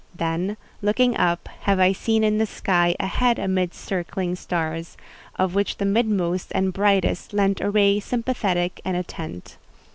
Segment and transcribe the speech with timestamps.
[0.15, 4.97] Then, looking up, have I seen in the sky a head amidst circling stars,
[5.35, 9.57] of which the midmost and the brightest lent a ray sympathetic and attent.